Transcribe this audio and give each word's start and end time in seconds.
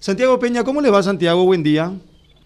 Santiago 0.00 0.38
Peña, 0.38 0.64
¿cómo 0.64 0.80
le 0.80 0.88
va 0.88 1.02
Santiago? 1.02 1.44
Buen 1.44 1.62
día. 1.62 1.92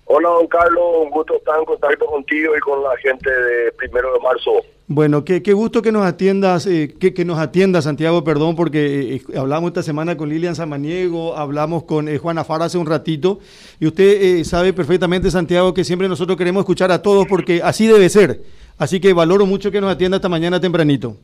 Hola, 0.06 0.28
don 0.28 0.46
Carlos, 0.48 0.82
un 1.04 1.10
gusto 1.10 1.36
estar 1.36 1.56
en 1.56 1.64
contacto 1.64 2.04
contigo 2.06 2.52
y 2.56 2.58
con 2.58 2.82
la 2.82 2.96
gente 2.96 3.30
de 3.30 3.70
primero 3.72 4.12
de 4.12 4.18
marzo. 4.18 4.50
Bueno, 4.88 5.24
qué, 5.24 5.40
qué 5.40 5.52
gusto 5.52 5.80
que 5.80 5.92
nos 5.92 6.04
atiendas, 6.04 6.66
eh, 6.66 6.92
que, 6.98 7.14
que, 7.14 7.24
nos 7.24 7.38
atienda 7.38 7.80
Santiago, 7.80 8.24
perdón, 8.24 8.56
porque 8.56 9.14
eh, 9.14 9.38
hablamos 9.38 9.68
esta 9.68 9.84
semana 9.84 10.16
con 10.16 10.30
Lilian 10.30 10.56
Samaniego, 10.56 11.36
hablamos 11.36 11.84
con 11.84 12.08
eh, 12.08 12.18
Juana 12.18 12.42
Fara 12.42 12.64
hace 12.64 12.76
un 12.76 12.86
ratito, 12.86 13.38
y 13.78 13.86
usted 13.86 14.42
sabe 14.42 14.72
perfectamente, 14.72 15.30
Santiago, 15.30 15.72
que 15.72 15.84
siempre 15.84 16.08
nosotros 16.08 16.36
queremos 16.36 16.62
escuchar 16.62 16.90
a 16.90 17.02
todos 17.02 17.24
porque 17.28 17.62
así 17.62 17.86
debe 17.86 18.08
ser. 18.08 18.42
Así 18.78 19.00
que 19.00 19.12
valoro 19.12 19.46
mucho 19.46 19.70
que 19.70 19.80
nos 19.80 19.92
atienda 19.92 20.16
esta 20.16 20.28
mañana 20.28 20.60
tempranito. 20.60 21.16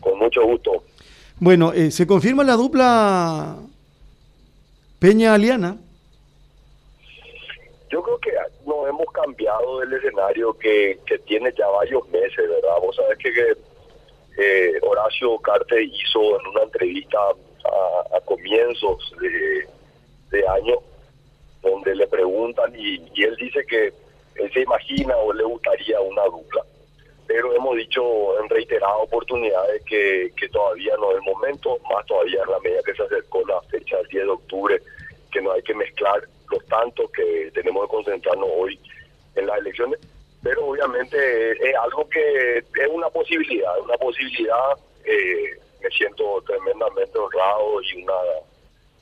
Con 0.00 0.18
mucho 0.18 0.44
gusto. 0.44 0.82
Bueno, 1.38 1.72
¿se 1.90 2.06
confirma 2.08 2.42
la 2.42 2.56
dupla 2.56 3.56
Peña-Aliana? 5.00 5.78
Yo 7.88 8.02
creo 8.02 8.18
que 8.18 8.30
nos 8.66 8.88
hemos 8.88 9.06
cambiado 9.12 9.80
del 9.80 9.94
escenario 9.94 10.52
que, 10.58 11.00
que 11.06 11.18
tiene 11.20 11.52
ya 11.58 11.66
varios 11.68 12.06
meses, 12.10 12.36
¿verdad? 12.36 12.78
Vos 12.82 12.94
sabés 12.94 13.18
que, 13.18 13.32
que 13.32 13.56
eh, 14.36 14.78
Horacio 14.82 15.38
Carte 15.38 15.82
hizo 15.82 16.38
en 16.38 16.46
una 16.48 16.62
entrevista 16.64 17.18
a, 17.18 18.16
a 18.16 18.20
comienzos 18.20 19.12
de, 19.20 19.66
de, 20.30 20.48
año, 20.48 20.76
donde 21.62 21.94
le 21.94 22.06
preguntan 22.06 22.72
y, 22.76 23.02
y, 23.14 23.24
él 23.24 23.36
dice 23.36 23.64
que 23.66 23.92
él 24.36 24.52
se 24.52 24.60
imagina 24.60 25.16
o 25.16 25.32
le 25.32 25.44
gustaría 25.44 26.00
una 26.00 26.24
dupla. 26.24 26.62
Pero 27.32 27.54
hemos 27.54 27.76
dicho 27.76 28.02
en 28.40 28.48
reiteradas 28.48 28.96
oportunidades 29.02 29.84
que, 29.84 30.32
que 30.36 30.48
todavía 30.48 30.96
no 30.96 31.12
es 31.12 31.18
el 31.18 31.22
momento, 31.22 31.78
más 31.88 32.04
todavía 32.06 32.42
en 32.42 32.50
la 32.50 32.58
medida 32.58 32.82
que 32.84 32.92
se 32.92 33.04
acercó 33.04 33.46
la 33.46 33.62
fecha 33.62 33.98
del 33.98 34.08
10 34.08 34.24
de 34.24 34.30
octubre, 34.30 34.82
que 35.30 35.40
no 35.40 35.52
hay 35.52 35.62
que 35.62 35.72
mezclar 35.72 36.24
los 36.50 36.66
tantos 36.66 37.08
que 37.12 37.52
tenemos 37.54 37.84
que 37.84 37.94
concentrarnos 37.94 38.48
hoy 38.52 38.80
en 39.36 39.46
las 39.46 39.58
elecciones, 39.58 40.00
pero 40.42 40.66
obviamente 40.66 41.52
es 41.52 41.76
algo 41.76 42.08
que 42.08 42.58
es 42.58 42.88
una 42.90 43.08
posibilidad, 43.10 43.78
una 43.78 43.96
posibilidad, 43.96 44.76
eh, 45.04 45.56
me 45.80 45.90
siento 45.90 46.42
tremendamente 46.42 47.16
honrado 47.16 47.80
y 47.80 48.02
una 48.02 48.20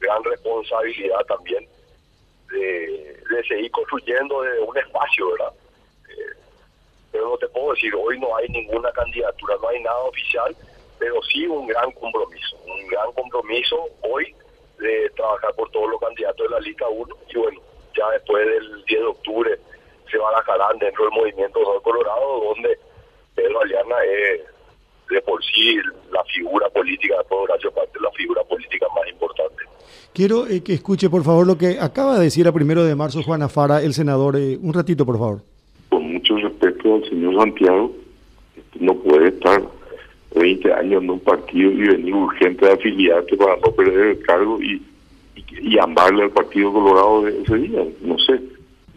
gran 0.00 0.22
responsabilidad 0.22 1.24
también 1.26 1.66
de, 2.50 3.22
de 3.30 3.44
seguir 3.48 3.70
construyendo 3.70 4.42
de 4.42 4.60
un 4.60 4.76
espacio, 4.76 5.30
¿verdad? 5.30 5.52
Pero 7.12 7.30
no 7.30 7.38
te 7.38 7.48
puedo 7.48 7.72
decir, 7.72 7.94
hoy 7.94 8.18
no 8.18 8.36
hay 8.36 8.48
ninguna 8.48 8.90
candidatura, 8.92 9.56
no 9.60 9.68
hay 9.68 9.82
nada 9.82 9.98
oficial, 10.00 10.54
pero 10.98 11.22
sí 11.22 11.46
un 11.46 11.66
gran 11.66 11.90
compromiso, 11.92 12.56
un 12.66 12.86
gran 12.88 13.12
compromiso 13.12 13.76
hoy 14.02 14.34
de 14.78 15.10
trabajar 15.16 15.54
por 15.54 15.70
todos 15.70 15.90
los 15.90 16.00
candidatos 16.00 16.46
de 16.46 16.54
la 16.54 16.60
lista 16.60 16.88
1 16.88 17.14
y 17.28 17.38
bueno, 17.38 17.60
ya 17.96 18.10
después 18.10 18.46
del 18.46 18.84
10 18.84 19.00
de 19.00 19.06
octubre 19.06 19.58
se 20.10 20.18
jalar 20.18 20.78
dentro 20.78 21.04
del 21.04 21.12
movimiento 21.12 21.62
Sol 21.62 21.82
Colorado 21.82 22.40
donde 22.44 22.78
Pedro 23.34 23.60
Aliana 23.60 23.96
es 24.04 24.40
de 25.10 25.22
por 25.22 25.42
sí 25.44 25.76
la 26.12 26.22
figura 26.24 26.68
política 26.70 27.16
de 27.18 27.24
todo 27.24 27.40
Horacio 27.40 27.72
Parte, 27.72 27.98
la 28.00 28.10
figura 28.12 28.42
política 28.44 28.86
más 28.94 29.08
importante. 29.08 29.64
Quiero 30.12 30.46
eh, 30.46 30.62
que 30.62 30.74
escuche 30.74 31.08
por 31.08 31.24
favor 31.24 31.46
lo 31.46 31.56
que 31.56 31.78
acaba 31.80 32.18
de 32.18 32.24
decir 32.24 32.46
a 32.46 32.52
primero 32.52 32.84
de 32.84 32.94
marzo 32.94 33.22
Juana 33.22 33.48
Fara, 33.48 33.82
el 33.82 33.94
senador, 33.94 34.36
eh, 34.36 34.58
un 34.60 34.72
ratito 34.74 35.06
por 35.06 35.18
favor. 35.18 35.40
Al 36.96 37.08
señor 37.08 37.36
Santiago, 37.36 37.92
no 38.80 38.94
puede 38.94 39.28
estar 39.28 39.62
20 40.34 40.72
años 40.72 41.02
en 41.02 41.10
un 41.10 41.20
partido 41.20 41.70
y 41.70 41.88
venir 41.88 42.14
urgente 42.14 42.66
de 42.66 42.72
afiliarte 42.72 43.36
para 43.36 43.56
no 43.56 43.72
perder 43.72 44.06
el 44.08 44.20
cargo 44.20 44.62
y, 44.62 44.82
y, 45.62 45.78
amarle 45.78 46.24
al 46.24 46.30
Partido 46.30 46.72
Colorado 46.72 47.22
de 47.22 47.42
ese 47.42 47.56
día. 47.56 47.84
No 48.02 48.18
sé, 48.18 48.40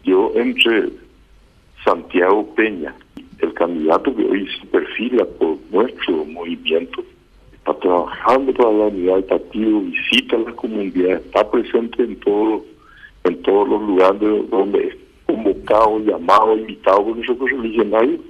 yo 0.04 0.32
entre 0.34 0.90
Santiago 1.84 2.54
Peña, 2.54 2.94
el 3.40 3.54
candidato 3.54 4.14
que 4.14 4.24
hoy 4.24 4.48
se 4.60 4.66
perfila 4.66 5.24
por 5.38 5.56
nuestro 5.70 6.24
movimiento, 6.26 7.02
está 7.54 7.74
trabajando 7.74 8.52
para 8.54 8.72
la 8.72 8.84
unidad 8.86 9.14
del 9.14 9.24
partido, 9.24 9.80
visita 9.80 10.36
la 10.38 10.52
comunidad, 10.52 11.12
está 11.12 11.50
presente 11.50 12.02
en 12.02 12.16
todos 12.16 12.62
en 13.24 13.40
todos 13.42 13.68
los 13.68 13.82
lugares 13.82 14.50
donde 14.50 14.88
es 14.88 14.96
convocado, 15.34 15.98
llamado, 16.00 16.56
invitado 16.56 17.04
por 17.04 17.16
nosotros 17.16 17.50
religionarios. 17.50 18.20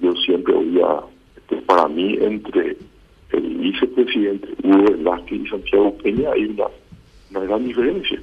Yo 0.00 0.12
siempre 0.14 0.54
voy 0.54 0.80
a 0.80 1.02
para 1.66 1.88
mí 1.88 2.16
entre 2.20 2.76
el 3.32 3.56
vicepresidente 3.58 4.48
Hugo 4.62 4.84
Velázquez 4.84 5.40
y 5.40 5.48
Santiago 5.48 5.96
Peña 5.98 6.30
hay 6.32 6.44
una, 6.46 6.66
una 7.30 7.40
gran 7.40 7.64
diferencia. 7.64 8.20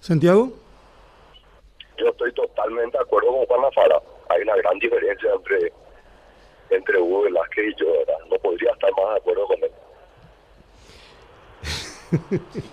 Santiago. 0.00 0.52
Yo 1.98 2.08
estoy 2.08 2.32
totalmente 2.32 2.96
de 2.96 3.02
acuerdo 3.02 3.28
con 3.28 3.46
Juan 3.46 3.72
Fara. 3.72 4.00
Hay 4.28 4.42
una 4.42 4.56
gran 4.56 4.78
diferencia 4.78 5.30
entre 5.34 5.72
entre 6.70 7.00
Hugo 7.00 7.22
Velázquez 7.22 7.64
y 7.68 7.80
yo, 7.80 7.92
¿verdad? 7.92 8.18
No 8.30 8.36
podría 8.38 8.70
estar 8.72 8.90
más 8.92 9.14
de 9.14 9.16
acuerdo 9.16 9.46
con 9.46 9.58
él. 9.64 9.67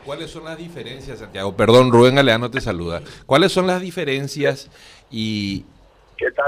¿Cuáles 0.06 0.32
son 0.32 0.46
las 0.46 0.58
diferencias, 0.58 1.20
Santiago? 1.20 1.56
Perdón, 1.56 1.92
Rubén 1.92 2.16
Galeano 2.16 2.50
te 2.50 2.62
saluda. 2.62 3.02
¿Cuáles 3.26 3.52
son 3.52 3.68
las 3.68 3.82
diferencias 3.82 4.70
y 5.12 5.66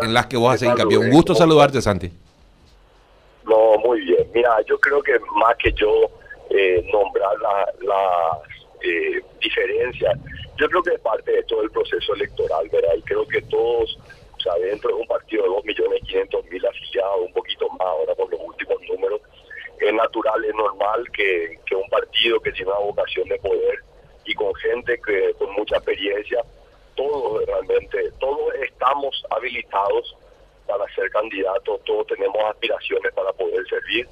en 0.01 0.13
las 0.13 0.27
que 0.27 0.37
vos 0.37 0.53
haces 0.53 0.69
hincapié? 0.69 0.97
Un 0.97 1.09
gusto 1.09 1.35
saludarte, 1.35 1.81
Santi. 1.81 2.11
No, 3.45 3.77
muy 3.79 4.01
bien. 4.01 4.29
Mira, 4.33 4.61
yo 4.67 4.79
creo 4.79 5.01
que 5.01 5.13
más 5.35 5.55
que 5.57 5.71
yo 5.73 6.09
eh, 6.49 6.85
nombrar 6.91 7.33
las 7.39 7.83
la, 7.83 8.39
eh, 8.81 9.21
diferencias, 9.41 10.17
yo 10.57 10.67
creo 10.69 10.83
que 10.83 10.93
es 10.93 10.99
parte 10.99 11.31
de 11.31 11.43
todo 11.43 11.61
el 11.61 11.71
proceso 11.71 12.13
electoral, 12.13 12.67
¿verdad? 12.71 12.93
Y 12.97 13.01
creo 13.03 13.27
que 13.27 13.41
todos, 13.43 13.97
o 14.37 14.39
sea, 14.41 14.53
dentro 14.55 14.89
de 14.89 15.01
un 15.01 15.07
partido 15.07 15.43
de 15.43 15.49
2.500.000 15.49 16.67
afiliados, 16.67 17.21
un 17.25 17.33
poquito 17.33 17.69
más 17.69 17.81
ahora 17.81 18.15
por 18.15 18.31
los 18.31 18.39
últimos 18.41 18.77
números, 18.89 19.21
es 19.79 19.93
natural, 19.93 20.43
es 20.43 20.55
normal 20.55 21.03
que, 21.11 21.59
que 21.65 21.75
un 21.75 21.89
partido 21.89 22.39
que 22.39 22.51
tiene 22.51 22.71
una 22.71 22.79
vocación 22.79 23.27
de 23.29 23.37
poder 23.37 23.79
y 24.25 24.33
con 24.33 24.53
gente 24.55 24.99
que 25.05 25.33
con 25.37 25.51
mucha 25.53 25.77
experiencia, 25.77 26.43
todos 26.95 27.45
realmente, 27.45 28.11
todos 28.19 28.53
estamos 28.55 29.23
habilitados 29.29 30.15
para 30.67 30.85
ser 30.93 31.09
candidatos, 31.11 31.81
todos 31.85 32.07
tenemos 32.07 32.37
aspiraciones 32.43 33.13
para 33.13 33.31
poder 33.33 33.65
servir. 33.67 34.07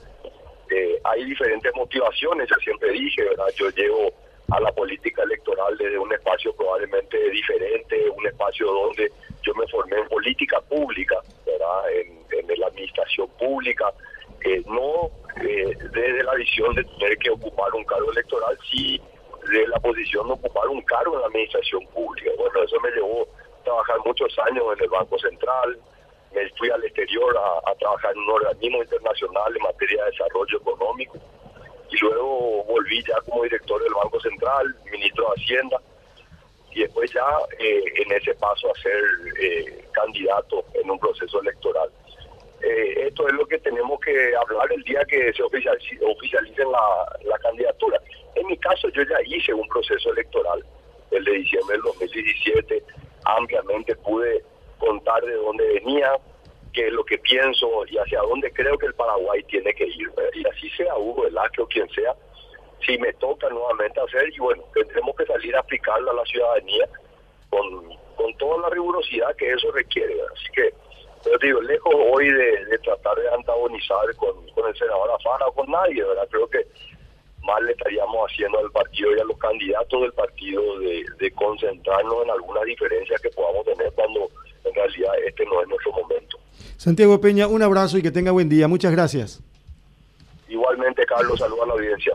Eh, 0.72 1.00
hay 1.04 1.26
diferentes 1.26 1.72
motivaciones, 1.76 2.48
yo 2.50 2.56
siempre 2.64 2.92
dije, 2.92 3.24
¿verdad? 3.24 3.48
Yo 3.56 3.70
llevo 3.72 4.12
a 4.50 4.60
la 4.60 4.72
política 4.72 5.24
electoral 5.24 5.78
desde 5.78 5.98
un 5.98 6.12
espacio 6.14 6.56
probablemente 6.56 7.18
diferente, 7.30 8.10
un 8.10 8.26
espacio 8.26 8.72
donde 8.72 9.12
yo 9.42 9.54
me 9.56 9.68
formé 9.68 9.98
en 9.98 10.08
política 10.08 10.62
pública, 10.62 11.18
¿verdad? 11.46 11.92
En, 11.92 12.26
en 12.50 12.60
la 12.60 12.68
administración 12.68 13.28
pública, 13.38 13.92
eh, 14.46 14.64
no 14.68 15.10
eh, 15.42 15.76
desde 15.92 16.24
la 16.24 16.36
visión 16.36 16.76
de 16.76 16.84
tener 16.84 17.18
que 17.18 17.32
ocupar 17.32 17.74
un 17.74 17.84
cargo 17.86 18.12
electoral, 18.12 18.58
sí 18.72 19.02
de 19.50 19.68
la 19.68 19.80
posición 19.80 20.28
de 20.28 20.34
ocupar 20.34 20.68
un 20.68 20.82
cargo 20.82 21.16
en 21.16 21.22
la 21.22 21.28
administración 21.28 21.86
pública. 21.88 22.32
Bueno, 22.38 22.64
eso 22.64 22.80
me 22.80 22.92
llevó 22.92 23.24
a 23.24 23.64
trabajar 23.64 23.98
muchos 24.06 24.38
años 24.48 24.66
en 24.78 24.84
el 24.84 24.90
Banco 24.90 25.18
Central, 25.20 25.78
me 26.34 26.50
fui 26.58 26.70
al 26.70 26.84
exterior 26.84 27.36
a, 27.38 27.74
trabajar 27.76 28.12
en 28.14 28.20
un 28.20 28.30
organismo 28.30 28.82
internacional 28.84 29.56
en 29.56 29.64
materia 29.64 30.04
de 30.04 30.12
desarrollo 30.12 30.58
económico 30.58 31.18
y 31.90 31.98
luego 31.98 32.64
volví 32.66 33.02
ya 33.04 33.16
como 33.22 33.44
director 33.44 33.82
del 33.82 33.94
Banco 33.94 34.20
Central, 34.20 34.76
ministro 34.92 35.26
de 35.26 35.42
Hacienda 35.42 35.82
y 36.72 36.82
después 36.82 37.12
ya 37.14 37.26
eh, 37.58 37.84
en 37.96 38.12
ese 38.12 38.36
paso 38.36 38.70
a 38.70 38.82
ser 38.82 39.02
eh, 39.40 39.86
candidato 39.94 40.66
en 40.74 40.90
un 40.90 41.00
proceso 41.00 41.42
electoral. 41.42 41.90
Eh, 42.66 43.08
esto 43.08 43.28
es 43.28 43.34
lo 43.34 43.46
que 43.46 43.60
tenemos 43.60 44.00
que 44.00 44.36
hablar 44.36 44.72
el 44.74 44.82
día 44.84 45.06
que 45.06 45.32
se 45.34 45.44
oficialice, 45.44 46.00
oficialicen 46.04 46.72
la, 46.72 47.18
la 47.26 47.38
candidatura. 47.38 48.02
En 48.34 48.48
mi 48.48 48.58
caso 48.58 48.90
yo 48.90 49.04
ya 49.04 49.18
hice 49.28 49.54
un 49.54 49.68
proceso 49.68 50.12
electoral, 50.12 50.66
el 51.12 51.24
de 51.24 51.32
diciembre 51.32 51.76
del 51.76 51.84
2017, 51.84 52.84
ampliamente 53.26 53.96
pude 53.98 54.44
contar 54.80 55.24
de 55.24 55.36
dónde 55.36 55.64
venía, 55.74 56.18
qué 56.74 56.88
es 56.88 56.94
lo 56.94 57.06
que 57.06 57.20
pienso 57.20 57.86
y 57.88 57.98
hacia 58.00 58.22
dónde 58.22 58.52
creo 58.52 58.78
que 58.80 58.88
el 58.88 58.96
Paraguay 58.96 59.44
tiene 59.44 59.72
que 59.76 59.86
ir. 59.86 60.12
Y 60.34 60.48
así 60.48 60.68
sea 60.72 60.98
Hugo 60.98 61.24
Velázquez 61.24 61.60
o 61.60 61.68
quien 61.68 61.88
sea, 61.90 62.16
si 62.84 62.98
me 62.98 63.14
toca 63.14 63.48
nuevamente 63.50 64.00
hacer, 64.02 64.28
y 64.34 64.40
bueno, 64.40 64.64
tendremos 64.74 65.16
que 65.16 65.26
salir 65.28 65.56
a 65.56 65.60
aplicarlo 65.60 66.10
a 66.10 66.16
la 66.16 66.26
ciudadanía 66.26 66.90
con, 67.52 67.96
con 68.16 68.36
toda 68.38 68.62
la 68.62 68.70
rigurosidad 68.70 69.36
que 69.36 69.52
eso 69.52 69.72
requiere. 69.72 70.16
Así 70.34 70.52
que, 70.52 70.74
yo 71.26 71.38
digo, 71.42 71.62
lejos 71.62 71.94
hoy 71.96 72.30
de, 72.30 72.66
de 72.66 72.78
tratar 72.80 73.18
de 73.18 73.30
antagonizar 73.34 74.16
con, 74.18 74.48
con 74.50 74.68
el 74.70 74.78
senador 74.78 75.12
Afara 75.12 75.48
o 75.48 75.54
con 75.54 75.70
nadie, 75.70 76.04
¿verdad? 76.04 76.28
Creo 76.30 76.48
que 76.48 76.66
más 77.44 77.62
le 77.64 77.72
estaríamos 77.72 78.30
haciendo 78.30 78.60
al 78.60 78.72
partido 78.72 79.16
y 79.16 79.20
a 79.20 79.24
los 79.24 79.38
candidatos 79.38 80.02
del 80.02 80.14
partido 80.14 80.80
de, 80.80 81.06
de 81.20 81.32
concentrarnos 81.32 82.24
en 82.24 82.32
algunas 82.32 82.64
diferencias 82.66 83.22
que 83.22 83.30
podamos 83.30 83.66
tener 83.66 83.92
cuando 83.94 84.28
en 84.64 84.74
realidad 84.74 85.14
este 85.26 85.46
no 85.46 85.62
es 85.62 85.68
nuestro 85.68 85.92
momento. 85.92 86.38
Santiago 86.78 87.20
Peña, 87.22 87.48
un 87.48 87.62
abrazo 87.62 87.98
y 87.98 88.02
que 88.02 88.12
tenga 88.12 88.32
buen 88.32 88.50
día. 88.50 88.68
Muchas 88.68 88.92
gracias. 88.92 89.42
Igualmente, 90.48 91.06
Carlos, 91.06 91.40
saludos 91.40 91.64
a 91.64 91.68
la 91.68 91.74
audiencia. 91.74 92.14